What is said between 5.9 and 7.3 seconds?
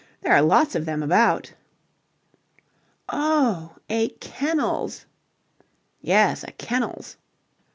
"Yes, a kennels."